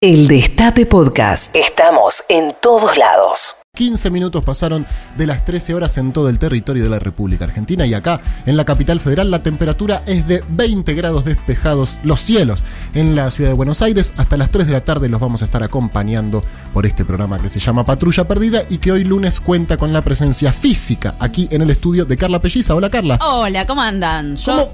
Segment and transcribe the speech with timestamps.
[0.00, 1.56] El Destape Podcast.
[1.56, 3.56] Estamos en todos lados.
[3.74, 4.86] 15 minutos pasaron
[5.16, 8.56] de las 13 horas en todo el territorio de la República Argentina y acá, en
[8.56, 12.62] la capital federal, la temperatura es de 20 grados despejados los cielos.
[12.94, 15.46] En la ciudad de Buenos Aires, hasta las 3 de la tarde los vamos a
[15.46, 19.76] estar acompañando por este programa que se llama Patrulla Perdida y que hoy lunes cuenta
[19.78, 22.76] con la presencia física aquí en el estudio de Carla Pelliza.
[22.76, 23.18] Hola Carla.
[23.20, 24.36] Hola, ¿cómo andan?
[24.36, 24.72] Yo ¿Cómo,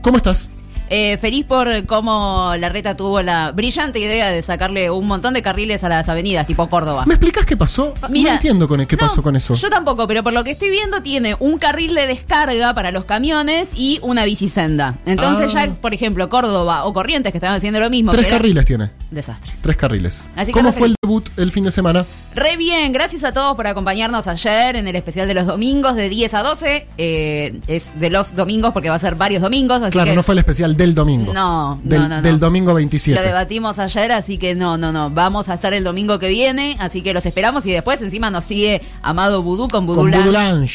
[0.00, 0.50] ¿Cómo estás?
[0.94, 5.40] Eh, feliz por cómo la reta tuvo la brillante idea de sacarle un montón de
[5.40, 7.04] carriles a las avenidas, tipo Córdoba.
[7.06, 7.94] ¿Me explicas qué pasó?
[8.02, 9.54] no Mira, entiendo con qué no, pasó con eso.
[9.54, 13.06] Yo tampoco, pero por lo que estoy viendo tiene un carril de descarga para los
[13.06, 14.96] camiones y una bicisenda.
[15.06, 15.64] Entonces Ah.
[15.66, 18.12] ya, por ejemplo, Córdoba o Corrientes que estaban haciendo lo mismo.
[18.12, 18.90] Tres era- carriles tiene.
[19.12, 19.52] Desastre.
[19.60, 20.30] Tres carriles.
[20.34, 22.04] Así que ¿Cómo fue el debut el fin de semana?
[22.34, 26.08] Re bien, gracias a todos por acompañarnos ayer en el especial de los domingos de
[26.08, 26.86] 10 a 12.
[26.96, 29.82] Eh, es de los domingos porque va a ser varios domingos.
[29.82, 31.32] Así Claro, que no fue el especial del domingo.
[31.34, 32.22] No, del, no, no, no.
[32.22, 33.20] Del domingo 27.
[33.20, 35.10] Lo debatimos ayer, así que no, no, no.
[35.10, 37.66] Vamos a estar el domingo que viene, así que los esperamos.
[37.66, 40.10] Y después encima nos sigue Amado Vudú con Vudú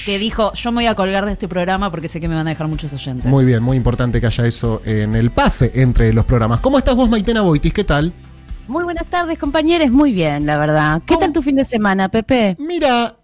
[0.06, 2.48] que dijo, yo me voy a colgar de este programa porque sé que me van
[2.48, 3.26] a dejar muchos oyentes.
[3.26, 6.60] Muy bien, muy importante que haya eso en el pase entre los programas.
[6.60, 7.74] ¿Cómo estás vos, Maitena Boitis?
[7.74, 8.14] ¿Qué tal?
[8.68, 9.92] Muy buenas tardes, compañeros.
[9.92, 11.02] Muy bien, la verdad.
[11.06, 11.20] ¿Qué ¿Cómo?
[11.22, 12.56] tal tu fin de semana, Pepe?
[12.60, 13.16] Mira,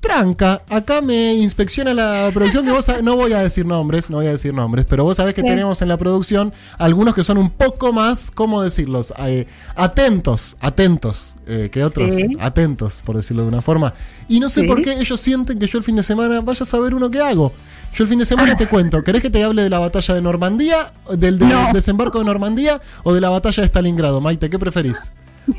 [0.00, 4.18] tranca, acá me inspecciona la producción que vos sab- no voy a decir nombres, no
[4.18, 5.46] voy a decir nombres, pero vos sabés que Sí.
[5.48, 9.12] tenemos en la producción algunos que son un poco más, ¿cómo decirlos?
[9.18, 12.36] Eh, atentos, atentos eh, que otros, Sí.
[12.40, 13.94] atentos, por decirlo de una forma.
[14.28, 14.66] Y no sé Sí.
[14.68, 17.20] por qué ellos sienten que yo el fin de semana vaya a saber uno que
[17.20, 17.52] hago.
[17.94, 20.20] Yo el fin de semana te cuento, ¿querés que te hable de la batalla de
[20.20, 21.72] Normandía, del No.
[21.72, 24.20] desembarco de Normandía o de la batalla de Stalingrado?
[24.20, 25.10] Maite, ¿qué preferís?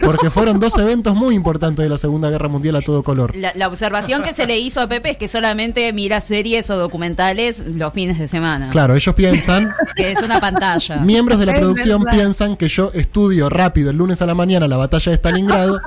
[0.01, 3.35] Porque fueron dos eventos muy importantes de la Segunda Guerra Mundial a todo color.
[3.35, 6.77] La, la observación que se le hizo a Pepe es que solamente mira series o
[6.77, 8.69] documentales los fines de semana.
[8.69, 10.97] Claro, ellos piensan, Que es una pantalla.
[10.97, 12.17] miembros de la Es producción verdad.
[12.19, 15.79] piensan que yo estudio rápido el lunes a la mañana la batalla de Stalingrado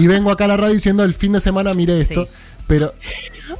[0.00, 2.30] y vengo acá a la radio diciendo el fin de semana mire esto, Sí.
[2.66, 2.94] pero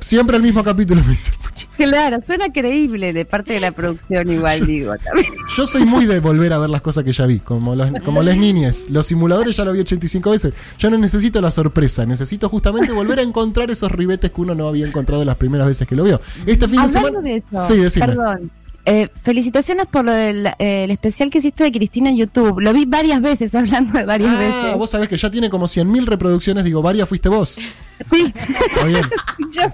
[0.00, 1.32] siempre el mismo capítulo me dice.
[1.76, 5.32] Claro, suena creíble de parte de la producción, igual digo también.
[5.56, 8.22] Yo soy muy de volver a ver las cosas que ya vi, como, los, como
[8.22, 8.86] las niñas.
[8.88, 10.54] Los simuladores ya lo vi 85 veces.
[10.78, 14.68] Yo no necesito la sorpresa, necesito justamente volver a encontrar esos ribetes que uno no
[14.68, 16.20] había encontrado las primeras veces que lo vio.
[16.46, 17.28] Este fin de Hablando semana.
[17.28, 17.36] de
[17.84, 18.50] eso, sí, perdón.
[18.88, 22.60] Eh, felicitaciones por lo del eh, el especial que hiciste de Cristina en YouTube.
[22.60, 24.78] Lo vi varias veces, hablando de varias Ah, veces.
[24.78, 27.58] vos sabés que ya tiene como 100.000 reproducciones, digo, varias fuiste vos.
[28.12, 28.32] Sí.
[29.52, 29.72] Yo-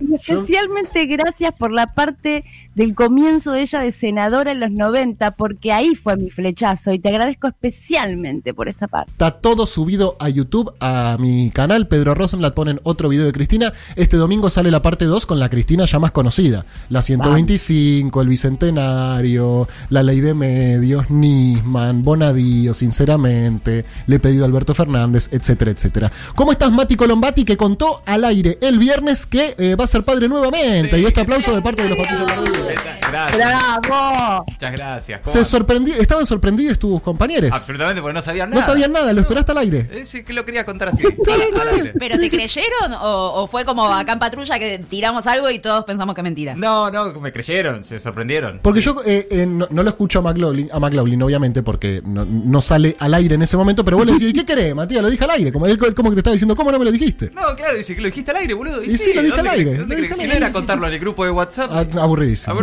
[0.00, 2.44] y especialmente gracias por la parte
[2.74, 6.98] del comienzo de ella de senadora en los 90, porque ahí fue mi flechazo y
[6.98, 9.10] te agradezco especialmente por esa parte.
[9.12, 11.86] Está todo subido a YouTube, a mi canal.
[11.88, 13.72] Pedro Rosenblatt ponen otro video de Cristina.
[13.96, 16.64] Este domingo sale la parte 2 con la Cristina ya más conocida.
[16.88, 24.46] La 125, el Bicentenario, la Ley de Medios, Nisman, Bonadío, sinceramente, Le he pedido a
[24.46, 26.12] Alberto Fernández, etcétera, etcétera.
[26.34, 30.02] ¿Cómo estás, Mati Colombati, que contó al aire el viernes que eh, va a ser
[30.02, 30.98] padre nuevamente?
[30.98, 33.01] Y este aplauso de parte de los patrullos.
[33.12, 33.36] Gracias.
[33.36, 34.44] ¡Bravo!
[34.48, 35.20] Muchas gracias.
[35.20, 35.50] ¿Cómo Se andan?
[35.50, 37.50] sorprendi estaban sorprendidos tus compañeros.
[37.52, 38.60] Absolutamente, porque no sabían nada.
[38.60, 39.88] No sabían nada, lo esperaste al aire.
[39.92, 41.02] Eh, sí, que lo quería contar así.
[41.04, 41.92] al- al aire.
[41.98, 45.84] ¿Pero te creyeron o, o fue como acá en patrulla que tiramos algo y todos
[45.84, 46.54] pensamos que es mentira?
[46.56, 48.60] No, no, me creyeron, se sorprendieron.
[48.62, 52.24] Porque yo eh, eh, no, no lo escucho a McLaughlin, a McLaughlin, obviamente, porque no,
[52.24, 55.02] no sale al aire en ese momento, pero vos le decís, ¿y qué querés, Matías?
[55.02, 55.52] Lo dije al aire.
[55.52, 57.30] Como él como que te estaba diciendo, ¿cómo no me lo dijiste?
[57.34, 58.82] No, claro, dice que lo dijiste al aire, boludo.
[58.82, 60.32] Y sí, lo dije ¿dónde al aire, ¿Dónde lo crees dije que al si no
[60.32, 60.44] aire.
[60.46, 61.70] era contarlo en el grupo de WhatsApp?
[61.72, 62.54] Ah, aburridísimo.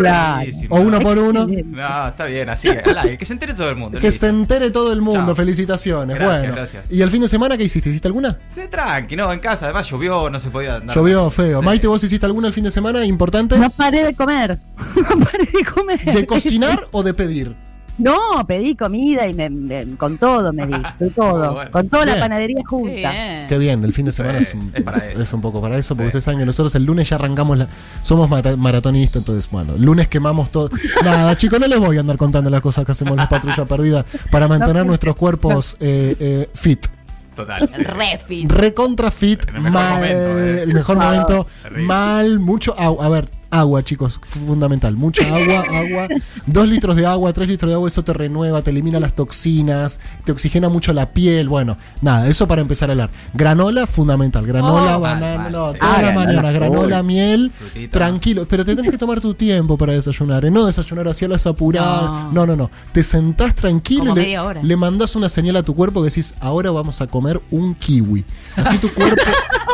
[0.70, 1.48] O uno por uno.
[1.48, 4.00] No, está bien, así, al aire, que se entere todo el mundo.
[4.00, 4.26] Que listo.
[4.26, 5.28] se entere todo el mundo.
[5.28, 5.36] Chao.
[5.36, 6.16] Felicitaciones.
[6.16, 6.56] Gracias, bueno.
[6.56, 6.92] gracias.
[6.92, 7.90] ¿Y el fin de semana qué hiciste?
[7.90, 8.38] ¿Hiciste alguna?
[8.56, 10.96] Sí, tranqui, no, en casa, además llovió, no se podía andar.
[10.96, 11.60] Llovió feo.
[11.60, 11.66] Sí.
[11.66, 13.58] Maite, ¿vos hiciste alguna el fin de semana importante?
[13.58, 14.60] No paré de comer.
[14.96, 16.04] No paré de comer.
[16.06, 17.56] ¿De cocinar o de pedir?
[18.00, 21.54] No, pedí comida y me, me- con todo me di, de todo.
[21.54, 21.72] Bueno.
[21.72, 22.18] Con toda Bien.
[22.18, 22.90] la panadería junta.
[23.12, 23.46] bien.
[23.48, 25.22] Qué bien, el fin de semana es un, Es para eso.
[25.22, 26.10] es un poco para eso, porque Sí.
[26.10, 27.68] ustedes saben que nosotros el lunes ya arrancamos, la,
[28.02, 30.70] somos maratonistas, entonces, bueno, el lunes quemamos todo.
[31.04, 33.66] Nada, chicos, no les voy a andar contando las cosas que hacemos en la patrulla
[33.66, 36.88] perdida para mantener nuestros cuerpos eh, eh, fit.
[37.36, 37.70] Total.
[37.74, 37.84] sí.
[37.84, 38.52] Refit.
[38.52, 40.64] Recontra fit, En el mejor mal, momento, eh.
[40.64, 41.84] el mejor momento, Terrible.
[41.86, 42.76] mal, mucho.
[42.78, 44.96] A ver, agua, chicos, fundamental.
[44.96, 46.08] Mucha agua, agua.
[46.46, 50.00] Dos litros de agua, tres litros de agua, eso te renueva, te elimina las toxinas,
[50.26, 51.50] te oxigena mucho la piel.
[51.50, 53.10] Bueno, nada, eso para empezar a hablar.
[53.34, 54.46] Granola, fundamental.
[54.46, 56.52] Granola, Oh, banana, no, toda Ah, la granola, mañana.
[56.52, 57.08] Granola, uy.
[57.08, 57.98] miel, Frutita.
[57.98, 58.46] tranquilo.
[58.48, 60.52] Pero te tenés que tomar tu tiempo para desayunar, ¿eh?
[60.52, 62.34] no desayunar así a las apuradas.
[62.34, 62.40] No.
[62.40, 62.72] No, no, no.
[62.92, 66.72] Te sentás tranquilo y le, le mandás una señal a tu cuerpo que decís, ahora
[66.72, 68.24] vamos a comer un kiwi.
[68.56, 69.22] Así tu cuerpo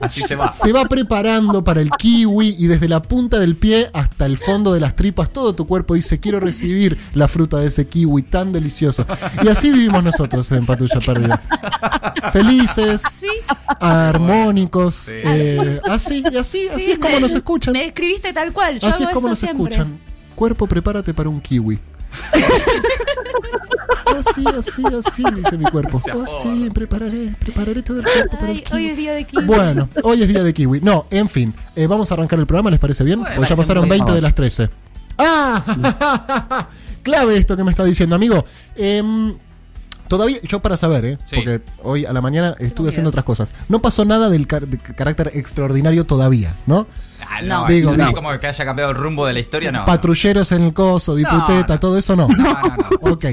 [0.00, 0.50] Así se va.
[0.50, 4.72] se va preparando para el kiwi y desde la punta del pie hasta el fondo
[4.72, 8.52] de las tripas, todo tu cuerpo dice, quiero recibir la fruta de ese kiwi tan
[8.52, 9.06] delicioso.
[9.42, 11.42] Y así vivimos nosotros en Patrulla Perdida.
[12.32, 13.26] Felices, Sí.
[13.80, 15.14] armónicos, Sí.
[15.16, 17.72] eh, así, y así, así Sí, es como me- nos escuchan.
[17.72, 18.78] Me describiste tal cual.
[18.78, 19.64] Yo Así hago es como eso nos siempre.
[19.64, 19.98] escuchan.
[20.34, 21.78] Cuerpo, prepárate para un kiwi.
[24.18, 26.00] Así, así, así, dice mi cuerpo.
[26.14, 28.76] Oh, sí, prepararé, prepararé todo el cuerpo para el kiwi.
[28.78, 29.44] hoy es día de kiwi.
[29.44, 30.80] Bueno, hoy es día de kiwi.
[30.80, 33.20] No, en fin, eh, vamos a arrancar el programa, ¿les parece bien?
[33.20, 34.14] Bueno, Porque ya pasaron muy 20 bien.
[34.16, 34.70] de las 13.
[35.18, 36.68] ¡Ah!
[37.02, 38.44] Clave esto que me está diciendo, amigo.
[38.76, 39.34] Em,
[40.08, 41.18] todavía, yo para saber, ¿eh?
[41.24, 41.36] Sí.
[41.36, 43.54] Porque hoy a la mañana estuve haciendo otras cosas.
[43.68, 46.86] No pasó nada del car- de carácter extraordinario todavía, ¿no?
[47.26, 47.62] Ah, No.
[47.62, 48.12] no, Digo, no.
[48.12, 49.84] como que haya cambiado el rumbo de la historia, no.
[49.86, 51.80] Patrulleros en el coso, diputeta, no.
[51.80, 52.28] todo eso no.
[52.28, 53.12] No, no, no.
[53.12, 53.24] Ok.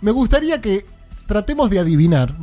[0.00, 0.84] Me gustaría que
[1.26, 2.34] tratemos de adivinar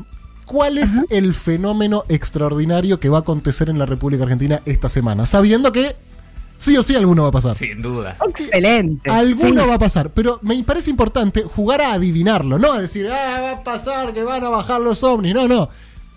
[0.46, 5.26] cuál es el fenómeno extraordinario que va a acontecer en la República Argentina esta semana,
[5.26, 5.96] sabiendo que
[6.58, 7.56] sí o sí alguno va a pasar.
[7.56, 8.16] Sin duda.
[8.30, 9.10] Excelente.
[9.10, 9.68] Alguno Sí.
[9.68, 13.52] va a pasar, pero me parece importante jugar a adivinarlo, no a decir, ah, va
[13.52, 15.70] a pasar que van a bajar los ovnis, no, no.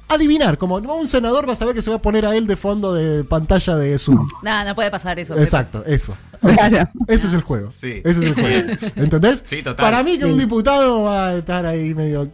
[0.08, 2.56] Adivinar, como un senador va a saber que se va a poner a él de
[2.56, 4.26] fondo de pantalla de Zoom.
[4.42, 5.38] Nada, no puede pasar eso.
[5.38, 6.16] Exacto, eso.
[6.40, 6.88] Claro.
[7.06, 7.70] Ese es el juego.
[7.72, 8.00] Sí.
[8.04, 8.72] Ese es el juego.
[8.96, 9.42] ¿Entendés?
[9.44, 9.76] Sí, total.
[9.84, 12.30] Para mí que un diputado va a estar ahí medio.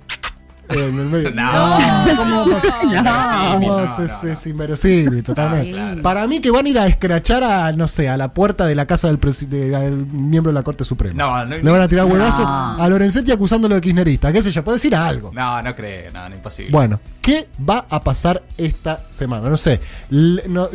[0.68, 1.30] En el medio.
[1.36, 1.78] No.
[2.16, 2.84] ¿cómo va a?
[2.84, 3.52] No.
[3.54, 4.30] ¿Cómo No, es, no, es- no.
[4.32, 5.70] es inverosímil, totalmente.
[5.72, 6.02] Ah, claro.
[6.02, 8.74] Para mí que van a ir a escrachar a, no sé, a la puerta de
[8.74, 9.18] la casa del,
[9.48, 11.14] de- del miembro de la Corte Suprema.
[11.14, 12.82] No, no- Le van a tirar huevazos No.
[12.82, 14.32] a Lorenzetti acusándolo de kirchnerista.
[14.32, 14.64] ¿Qué sé yo?
[14.64, 15.30] Puede decir algo.
[15.32, 16.70] No, no creo, no, no, imposible.
[16.72, 19.48] Bueno, ¿qué va a pasar esta semana?
[19.50, 19.80] No sé,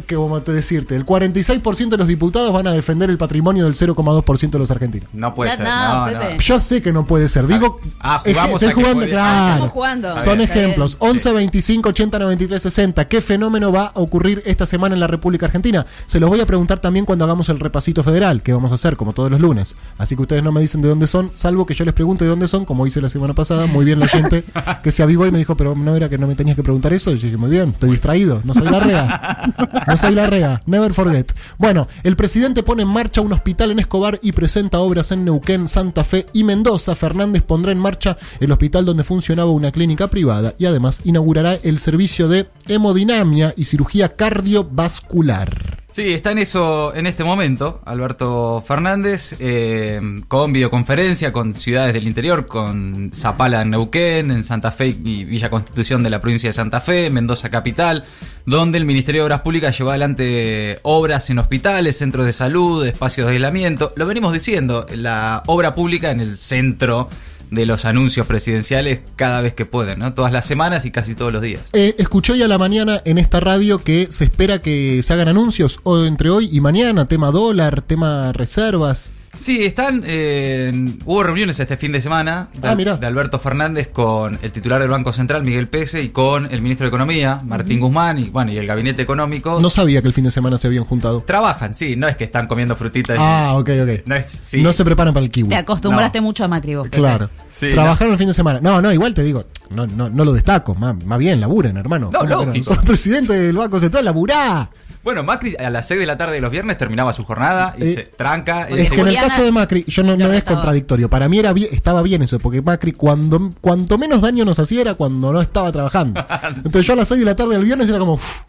[0.07, 3.75] que como te decirte, el 46% de los diputados van a defender el patrimonio del
[3.75, 5.09] 0,2% de los argentinos.
[5.13, 6.33] No puede Ya, ser, no, no, Pepe.
[6.35, 6.39] no.
[6.39, 8.99] Yo sé que no puede ser, digo, Ah, es que jugamos estoy a que jugando,
[9.05, 9.71] puede- Ah, claro.
[9.81, 10.09] Jugando.
[10.19, 10.65] Son Está bien.
[10.65, 10.95] ejemplos.
[10.99, 13.07] 11, 25, 80, 93, 60.
[13.07, 15.87] ¿Qué fenómeno va a ocurrir esta semana en la República Argentina?
[16.05, 18.95] Se los voy a preguntar también cuando hagamos el repasito federal, que vamos a hacer
[18.95, 19.75] como todos los lunes.
[19.97, 22.29] Así que ustedes no me dicen de dónde son, salvo que yo les pregunte de
[22.29, 23.65] dónde son, como hice la semana pasada.
[23.65, 24.43] Muy bien la gente
[24.83, 26.93] que se avivó y me dijo, pero no era que no me tenías que preguntar
[26.93, 27.09] eso.
[27.11, 28.41] Y yo dije, muy bien, estoy distraído.
[28.43, 29.53] No soy la rea.
[29.87, 30.61] No soy la rea.
[30.67, 31.31] Never forget.
[31.57, 35.67] Bueno, el presidente pone en marcha un hospital en Escobar y presenta obras en Neuquén,
[35.67, 36.95] Santa Fe y Mendoza.
[36.95, 41.79] Fernández pondrá en marcha el hospital donde funcionaba una clínica privada y además inaugurará el
[41.79, 45.81] servicio de hemodinamia y cirugía cardiovascular.
[45.91, 52.07] Sí, está en eso en este momento, Alberto Fernández, eh, con videoconferencia con ciudades del
[52.07, 56.53] interior, con Zapala en Neuquén, en Santa Fe y Villa Constitución de la provincia de
[56.53, 58.05] Santa Fe, Mendoza Capital,
[58.45, 63.27] donde el Ministerio de Obras Públicas llevó adelante obras en hospitales, centros de salud, espacios
[63.27, 63.91] de aislamiento.
[63.97, 67.09] Lo venimos diciendo, la obra pública en el centro
[67.51, 70.13] de los anuncios presidenciales cada vez que pueden, ¿no?
[70.13, 71.61] Todas las semanas y casi todos los días.
[71.73, 75.27] Eh, escuché hoy a la mañana en esta radio que se espera que se hagan
[75.27, 79.11] anuncios o entre hoy y mañana, tema dólar, tema reservas.
[79.39, 80.03] Sí, están.
[80.05, 80.71] eh,
[81.05, 84.89] hubo reuniones este fin de semana de, Ah, de Alberto Fernández con el titular del
[84.89, 88.57] Banco Central, Miguel Pese, y con el ministro de Economía, Martín Guzmán, y bueno, y
[88.57, 89.59] el gabinete económico.
[89.61, 91.21] No sabía que el fin de semana se habían juntado.
[91.23, 93.17] Trabajan, sí, no es que están comiendo frutitas.
[93.17, 93.89] y- Ah, ok, ok.
[94.05, 94.61] No, es, sí.
[94.61, 95.49] No se preparan para el kiwi.
[95.49, 96.87] Te acostumbraste mucho a Macri vos.
[96.89, 97.29] Claro.
[97.51, 98.59] Sí, Trabajaron el fin de semana.
[98.61, 100.75] No, no, igual te digo, no, no, no lo destaco.
[100.75, 102.09] Más, más bien, laburen, hermano.
[102.13, 102.75] No, ¿Cómo que lógico.
[102.75, 104.69] Sos presidente del Banco Central, laburá.
[105.03, 107.83] Bueno, Macri a las 6 de la tarde de los viernes terminaba su jornada y
[107.83, 108.67] Eh, se tranca.
[108.69, 111.09] Es se- que en el caso de Macri, yo no, es contradictorio.
[111.09, 114.81] Para mí era bien- estaba bien eso, porque Macri, cuando cuanto menos daño nos hacía
[114.81, 116.23] era cuando no estaba trabajando.
[116.57, 118.41] Entonces yo a las 6 de la tarde del viernes era como, "Uf,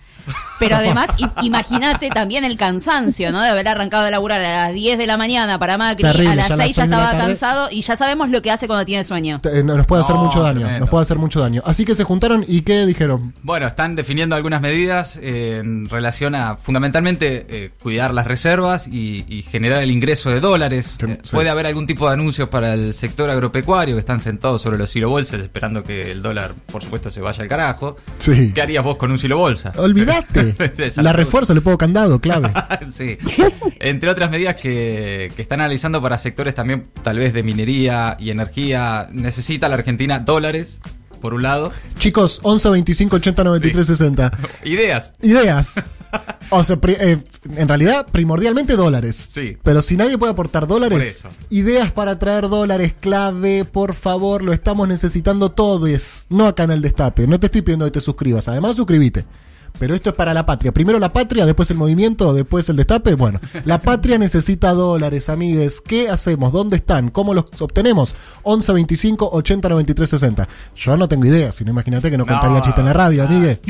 [0.59, 1.09] Pero además,
[1.43, 3.41] imagínate también el cansancio, ¿no?
[3.43, 6.35] De haber arrancado de laburar a las 10 de la mañana para Macri, Terrible, a
[6.37, 7.19] las ya a las 6 ya estaba tarde.
[7.27, 9.41] cansado y ya sabemos lo que hace cuando tiene sueño.
[9.41, 10.61] te- nos puede hacer No, mucho daño.
[10.61, 10.81] tremendo.
[10.81, 11.63] Nos puede hacer mucho daño.
[11.67, 13.35] Así que se juntaron y ¿qué dijeron?
[13.43, 19.25] Bueno, están definiendo algunas medidas eh, en relación a fundamentalmente eh, cuidar las reservas y,
[19.29, 20.95] y generar el ingreso de dólares.
[20.99, 21.31] Que- Eh, sí.
[21.35, 24.91] Puede haber algún tipo de anuncios para el sector agropecuario que están sentados sobre los
[24.91, 27.97] silobolsas esperando que el dólar, por supuesto, se vaya al carajo.
[28.19, 28.53] Sí.
[28.55, 29.73] ¿Qué harías vos con un silobolsa?
[29.77, 30.12] Olvidaste.
[30.97, 32.53] La refuerzo, le pongo candado, clave.
[32.93, 33.19] sí.
[33.81, 38.31] Entre otras medidas que, que están analizando para sectores también tal vez de minería y
[38.31, 40.79] energía, necesita la Argentina dólares,
[41.21, 41.73] por un lado.
[41.99, 44.39] Chicos, 11 25 80 93 60.
[44.65, 45.15] Ideas.
[45.23, 45.75] Ideas.
[46.51, 47.17] O sea, eh,
[47.57, 49.31] en realidad, primordialmente dólares.
[49.31, 49.57] Sí.
[49.63, 54.53] Pero si nadie puede aportar Por dólares, ideas para traer dólares clave, por favor, lo
[54.53, 56.27] estamos necesitando todos.
[56.29, 57.27] No acá en el destape.
[57.27, 58.49] No te estoy pidiendo que te suscribas.
[58.49, 59.25] Además, suscríbete.
[59.79, 60.73] Pero esto es para la patria.
[60.73, 63.15] Primero la patria, después el movimiento, después el destape.
[63.15, 65.81] Bueno, la patria necesita dólares, amigues.
[65.81, 66.53] ¿Qué hacemos?
[66.53, 67.11] ¿Dónde están?
[67.11, 68.15] ¿Cómo los obtenemos?
[68.43, 70.49] 11 25 80 93 60.
[70.77, 72.33] Yo no tengo idea, si no imagínate que no, No.
[72.33, 73.61] contaría chiste en la radio, amigue.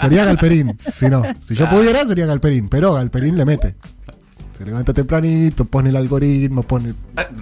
[0.00, 0.78] sería Galperín.
[0.98, 3.74] Si no, si yo pudiera, sería Galperín, pero Galperín le mete.
[4.62, 6.94] Se levanta tempranito, pone el algoritmo, pone.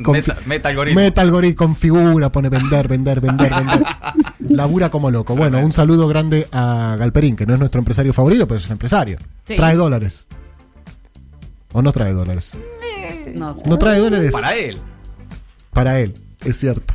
[0.02, 0.98] Confi- Meta, meta algoritmo.
[1.02, 3.82] Meta algoritmo, configura, pone vender, vender, vender, vender.
[4.48, 5.36] Labura como loco.
[5.36, 8.72] Bueno, un saludo grande a Galperín, que no es nuestro empresario favorito, pero es un
[8.72, 9.18] empresario.
[9.44, 9.54] Sí.
[9.54, 10.26] Trae dólares.
[11.74, 12.56] ¿O no trae dólares?
[13.34, 13.68] No sé.
[13.68, 14.78] No trae dólares Para él.
[15.74, 16.94] para él, es cierto.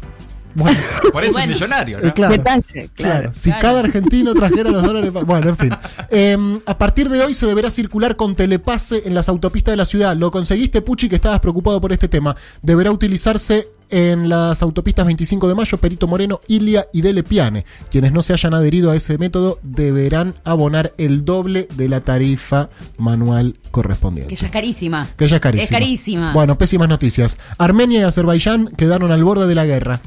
[0.55, 0.79] Bueno,
[1.11, 1.53] Por eso Bueno.
[1.53, 2.07] es millonario, ¿no?
[2.07, 2.33] eh, claro.
[2.37, 3.31] Detalle, Claro, claro.
[3.35, 3.61] si Claro.
[3.61, 5.11] cada argentino trajera los dólares.
[5.11, 5.69] Bueno, en fin.
[6.09, 9.85] Eh, a partir de hoy se deberá circular con telepase en las autopistas de la
[9.85, 10.15] ciudad.
[10.15, 12.35] Lo conseguiste, Puchi, que estabas preocupado por este tema.
[12.61, 17.65] Deberá utilizarse en las autopistas 25 de mayo, Perito Moreno, Ilia y Dele Piane.
[17.91, 22.69] Quienes no se hayan adherido a ese método deberán abonar el doble de la tarifa
[22.97, 24.33] manual correspondiente.
[24.33, 25.07] Que ya es carísima.
[25.15, 25.63] Que ya es carísima.
[25.65, 26.33] Es carísima.
[26.33, 27.37] Bueno, pésimas noticias.
[27.59, 30.01] Armenia y Azerbaiyán quedaron al borde de la guerra.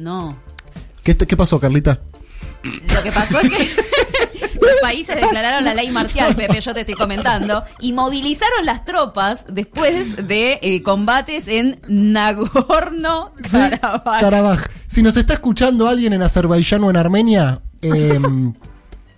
[0.00, 0.36] No.
[1.04, 2.00] ¿Qué, te- qué pasó, Carlita?
[2.94, 3.58] Lo que pasó es que
[4.60, 9.46] los países declararon la ley marcial, Pepe, yo te estoy comentando, y movilizaron las tropas
[9.48, 13.58] después de eh, combates en Nagorno Sí.
[14.88, 18.52] Si nos está escuchando alguien en Azerbaiyán o en Armenia, em,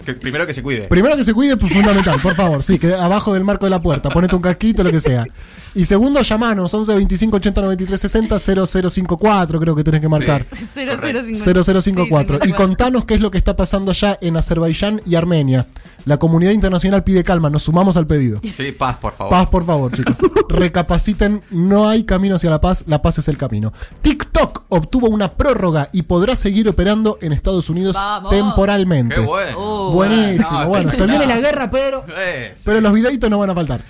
[0.04, 0.82] Que primero que se cuide.
[0.82, 2.62] primero que se cuide, pues fundamental, por favor.
[2.62, 5.26] Sí, que abajo del marco de la puerta, ponete un casquito, lo que sea.
[5.74, 10.44] Y segundo, llamanos, 11 25 80 93 60 0054, creo que tenés que marcar.
[10.50, 12.40] 0054.
[12.44, 15.66] Y contanos qué es lo que está pasando allá en Azerbaiyán y Armenia.
[16.04, 18.40] La comunidad internacional pide calma, nos sumamos al pedido.
[18.52, 19.30] Sí, paz, por favor.
[19.30, 20.18] Paz, por favor, chicos.
[20.48, 23.72] Recapaciten, no hay camino hacia la paz, la paz es el camino.
[24.02, 28.30] TikTok obtuvo una prórroga y podrá seguir operando en Estados Unidos Vamos.
[28.30, 29.14] temporalmente.
[29.14, 29.58] Qué bueno.
[29.58, 32.04] Uh, Buenísimo, No, bueno, se viene la guerra, pero...
[32.24, 33.80] Eh, Pero los videitos no van a faltar.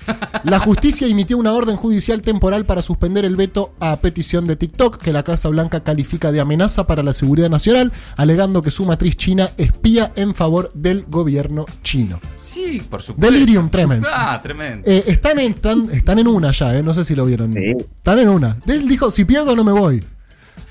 [0.45, 4.99] La justicia emitió una orden judicial temporal para suspender el veto a petición de TikTok,
[4.99, 9.17] que la Casa Blanca califica de amenaza para la seguridad nacional, alegando que su matriz
[9.17, 12.21] china espía en favor del gobierno chino.
[12.39, 13.33] Sí, por supuesto.
[13.33, 14.09] Delirium tremens.
[14.13, 14.89] Ah, tremendo.
[14.91, 17.53] Eh, están, en, están, están en una ya, eh, no sé si lo vieron.
[17.53, 17.75] Sí.
[17.79, 18.59] Están en una.
[18.67, 20.05] Él dijo, si pierdo no me voy.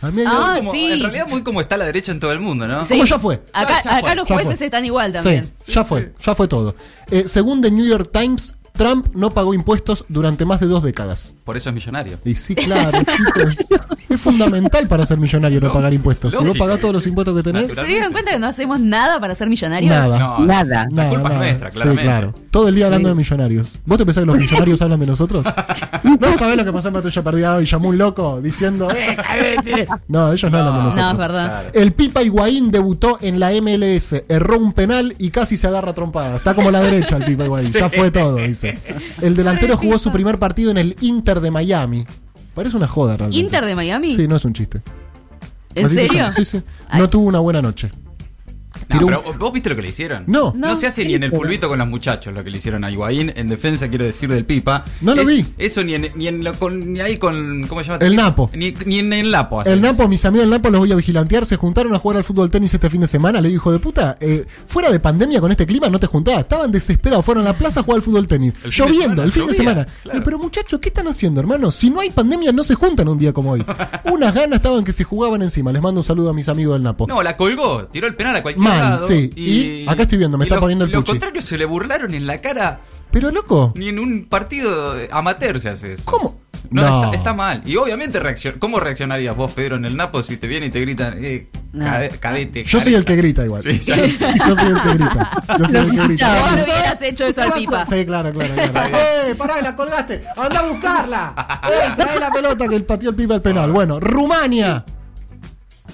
[0.01, 0.91] A mí Ah, Como- sí.
[0.93, 2.83] En realidad, muy como está la derecha en todo el mundo, ¿no?
[2.85, 2.93] Sí.
[2.95, 3.41] ¿Cómo ya fue?
[3.53, 4.65] Acá, Ya- acá fue, los jueces fue.
[4.65, 5.51] están igual también.
[5.65, 6.75] Sí, ya fue, ya fue todo.
[7.09, 11.35] Eh, según The New York Times, Trump no pagó impuestos durante más de dos décadas.
[11.51, 12.17] Por eso es millonario.
[12.23, 13.57] Y sí, claro, chicos.
[14.07, 16.31] Es fundamental para ser millonario no pagar impuestos.
[16.31, 17.09] Si vos lógico, pagás todos los sí.
[17.09, 17.75] impuestos que tenés.
[17.75, 19.91] ¿Se dieron cuenta que no hacemos nada para ser millonarios?
[19.91, 20.17] nada.
[20.17, 20.87] No, Nada.
[20.93, 22.03] La culpa es nuestra, Sí, claramente.
[22.03, 22.33] claro.
[22.51, 23.79] Todo el día hablando de millonarios.
[23.85, 25.43] ¿Vos te pensás que los millonarios hablan de nosotros?
[26.03, 27.65] ¿No sabés lo que pasó en Patrulla Perdida hoy?
[27.65, 29.87] Llamó un loco diciendo, ¡eh, cállate!
[30.07, 31.05] No, ellos no, hablan de No, nosotros.
[31.05, 31.47] No, es verdad.
[31.47, 31.69] Claro.
[31.73, 36.37] El Pipa Higuaín debutó en la MLS, erró un penal y casi se agarra trompadas.
[36.37, 38.77] Está como la derecha el Pipa Higuaín, ya fue todo, dice.
[39.21, 42.05] El delantero jugó su primer partido en el Inter de Miami.
[42.53, 43.39] Parece una joda realmente.
[43.39, 44.13] ¿Inter de Miami?
[44.13, 44.81] Sí, no es un chiste.
[45.75, 46.17] ¿En Así se serio?
[46.17, 46.61] llama, Sí, sí.
[46.93, 47.89] No tuvo una buena noche.
[48.99, 50.23] No, pero ¿vos viste lo que le hicieron?
[50.27, 50.53] No.
[50.55, 50.75] No, No.
[50.75, 53.31] se hace ni en el fulbito con los muchachos lo que le hicieron a Higuaín,
[53.35, 54.85] en defensa quiero decir del Pipa.
[55.01, 55.45] No lo Es- vi.
[55.57, 58.05] Eso ni en, ni en lo- con, ni ahí con ¿cómo se llama?
[58.05, 58.49] El Napo.
[58.53, 59.63] Ni, ni en el Napo.
[59.63, 59.81] El.
[59.81, 61.45] Napo, mis amigos del Napo los voy a vigilantear.
[61.45, 63.39] Se juntaron a jugar al fútbol tenis este fin de semana.
[63.41, 66.41] Le dijo, hijo de puta, eh, fuera de pandemia con este clima no te juntabas.
[66.41, 67.23] Estaban desesperados.
[67.23, 68.53] Fueron a la plaza a jugar al fútbol tenis.
[68.63, 69.85] El fin de Lloviendo, semana, el fin de semana.
[70.03, 70.19] claro.
[70.19, 71.69] Eh, pero muchachos, ¿qué están haciendo, hermano?
[71.69, 73.63] Si no hay pandemia, no se juntan un día como hoy.
[74.11, 75.71] Unas ganas estaban que se jugaban encima.
[75.71, 77.05] Les mando un saludo a mis amigos del Napo.
[77.07, 78.65] No, la colgó, tiró el penal a cualquier
[79.07, 79.31] Sí.
[79.35, 81.11] Y acá estoy viendo, me está los- poniendo el puchi.
[81.11, 82.81] contrarios se le burlaron en la cara.
[83.11, 86.03] Pero loco, Ni en un partido amateur se hace eso.
[86.05, 86.39] ¿cómo?
[86.69, 87.03] No, No.
[87.05, 87.61] Está, está mal.
[87.65, 90.79] Y obviamente, reaccion ¿cómo reaccionarías vos, Pedro, en el Napo si te viene y te
[90.79, 91.83] gritan, eh, No.
[91.85, 92.63] cade- cadete?
[92.63, 93.21] Yo soy el que careta"?
[93.21, 93.63] grita igual.
[93.63, 94.33] Sí, ya lo sé.
[94.47, 95.43] Yo soy el que grita.
[95.59, 96.39] Yo soy el que grita.
[96.39, 97.53] Vos hubieras hecho eso ¿Qué al?
[97.59, 97.85] Pipa.
[97.85, 98.97] Sí, claro, claro, claro.
[98.97, 100.23] ¡Eh, pará, la colgaste!
[100.37, 101.59] ¡Anda a buscarla!
[101.69, 103.71] ¡Eh, trae la pelota que el pateó el pipa al penal!
[103.73, 104.85] Bueno, Rumania.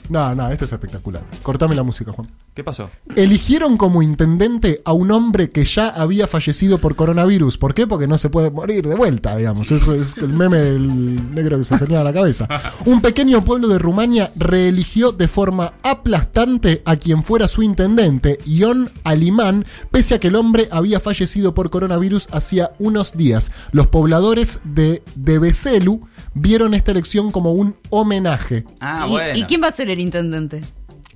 [0.10, 1.24] No, no, esto es espectacular.
[1.42, 2.28] Cortame la música, Juan.
[2.58, 2.90] ¿Qué pasó?
[3.16, 7.56] Eligieron como intendente a un hombre que ya había fallecido por coronavirus.
[7.60, 7.86] ¿Por qué?
[7.86, 9.70] Porque no se puede morir de vuelta, digamos.
[9.72, 12.48] Eso es el meme del negro que se señala la cabeza.
[12.86, 18.90] Un pequeño pueblo de Rumania reeligió de forma aplastante a quien fuera su intendente, Ion
[19.04, 23.52] Alimán, pese a que el hombre había fallecido por coronavirus hacía unos días.
[23.72, 28.66] Los pobladores de Deveselu vieron esta elección como un homenaje.
[28.80, 29.38] Ah, ¿Y, bueno.
[29.38, 30.64] ¿Y quién va a ser el intendente?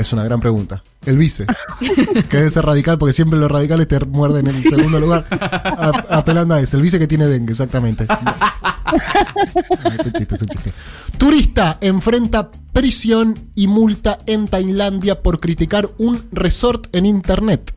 [0.01, 0.81] Es una gran pregunta.
[1.05, 1.45] El vice.
[2.29, 5.25] que debe ser radical porque siempre los radicales te muerden en segundo lugar.
[5.31, 6.77] A- apelando a eso.
[6.77, 8.05] El vice que tiene dengue, exactamente.
[8.93, 10.73] Ah, es un chiste, es un chiste.
[11.17, 17.73] Turista enfrenta prisión y multa en Tailandia por criticar un resort en internet.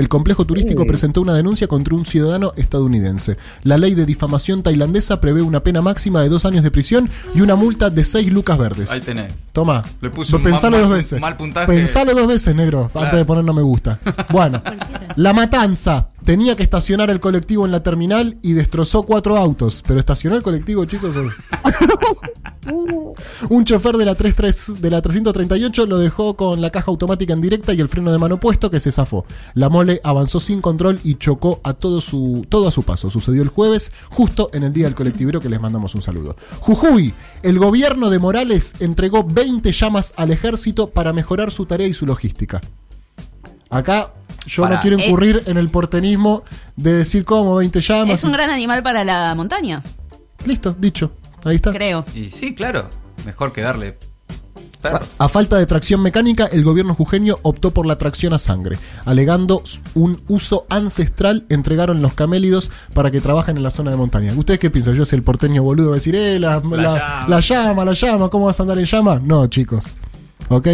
[0.00, 3.36] El complejo turístico presentó una denuncia contra un ciudadano estadounidense.
[3.62, 7.42] La ley de difamación tailandesa prevé una pena máxima de dos años de prisión y
[7.42, 8.90] una multa de seis lucas verdes.
[8.90, 9.32] Ahí tenés.
[9.52, 9.84] Toma.
[10.00, 11.20] Le puso un Pensalo mal- dos veces.
[11.20, 11.66] mal puntaje.
[11.66, 13.06] Pensalo dos veces, negro, Claro.
[13.06, 13.98] antes de poner no me gusta.
[14.30, 14.62] Bueno,
[15.16, 16.08] la matanza.
[16.24, 19.82] Tenía que estacionar el colectivo en la terminal y destrozó cuatro autos.
[19.86, 21.16] Pero estacionó el colectivo, chicos.
[23.48, 27.40] Un chofer de la, 33 de la 338 lo dejó con la caja automática en
[27.40, 29.24] directa y el freno de mano puesto que se zafó.
[29.54, 33.08] La mole avanzó sin control y chocó a todo, su, todo a su paso.
[33.08, 36.36] Sucedió el jueves, justo en el día del colectivero que les mandamos un saludo.
[36.60, 41.94] Jujuy, el gobierno de Morales entregó 20 llamas al ejército para mejorar su tarea y
[41.94, 42.60] su logística.
[43.70, 44.12] Acá
[44.46, 45.06] yo no quiero Eh.
[45.06, 46.42] incurrir en el portenismo
[46.76, 48.14] de decir cómo 20 llamas.
[48.18, 49.82] Es un gran animal para la montaña,
[50.44, 51.12] Listo, dicho.
[51.44, 51.72] Ahí está.
[51.72, 52.04] creo.
[52.14, 52.88] Y sí, claro.
[53.26, 53.96] Mejor que darle
[54.80, 55.08] perros.
[55.18, 58.78] A falta de tracción mecánica, el gobierno jujeño optó por la tracción a sangre.
[59.04, 59.62] Alegando
[59.94, 64.32] un uso ancestral, entregaron los camélidos para que trabajen en la zona de montaña.
[64.34, 64.94] ¿Ustedes qué piensan?
[64.94, 67.24] Yo soy el porteño boludo, voy a decir, eh, la, la- llama.
[67.28, 69.20] la llama, la llama, ¿cómo vas a andar en llama?
[69.22, 69.84] No, chicos.
[70.48, 70.68] ¿Ok?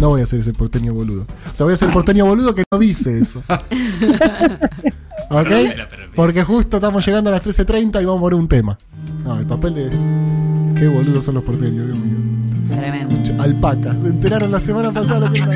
[0.00, 1.22] No voy a ser ese porteño boludo.
[1.22, 3.42] O sea, voy a ser el porteño boludo que no dice eso.
[5.30, 5.48] ¿Ok?
[6.14, 8.78] Porque justo estamos llegando a las 13.30 y vamos a poner un tema.
[9.24, 9.90] No, el papel de...
[10.78, 12.16] Qué boludos son los porteños, Dios mío.
[12.68, 13.42] Tremendo.
[13.42, 13.96] Alpacas.
[14.02, 15.46] Se enteraron la semana pasada lo que era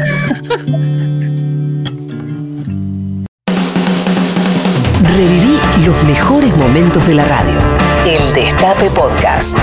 [5.03, 7.59] Reviví los mejores momentos de la radio.
[8.07, 9.57] El Destape Podcast.